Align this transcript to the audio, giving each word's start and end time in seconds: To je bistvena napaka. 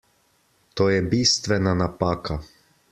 To 0.81 0.87
je 0.95 1.03
bistvena 1.13 1.77
napaka. 1.85 2.43